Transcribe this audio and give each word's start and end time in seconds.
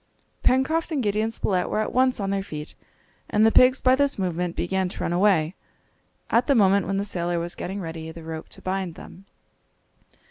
Pencroft 0.41 0.91
and 0.91 1.03
Gideon 1.03 1.29
Spilett 1.29 1.69
were 1.69 1.77
at 1.77 1.93
once 1.93 2.19
on 2.19 2.31
their 2.31 2.41
feet, 2.41 2.73
and 3.29 3.45
the 3.45 3.51
pigs 3.51 3.81
by 3.81 3.95
this 3.95 4.17
movement 4.17 4.55
began 4.55 4.89
to 4.89 4.99
run 5.03 5.13
away, 5.13 5.53
at 6.31 6.47
the 6.47 6.55
moment 6.55 6.87
when 6.87 6.97
the 6.97 7.05
sailor 7.05 7.37
was 7.37 7.53
getting 7.53 7.79
ready 7.79 8.09
the 8.11 8.23
rope 8.23 8.49
to 8.49 8.63
bind 8.63 8.95
them. 8.95 9.25